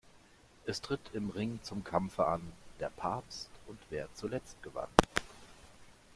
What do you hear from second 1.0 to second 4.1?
im Ring zum Kampfe an: Der Papst und wer